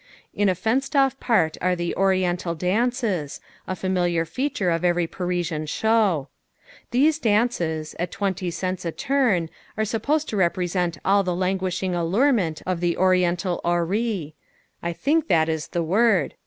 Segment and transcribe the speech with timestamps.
[0.33, 5.67] In a fenced off part are the Oriental Dances, a familiar feature of every Parisian
[5.67, 6.27] Show.
[6.89, 12.63] These dances at twenty cents a turn are supposed to represent all the languishing allurement
[12.65, 14.33] of the Oriental houri
[14.81, 16.33] I think that is the word.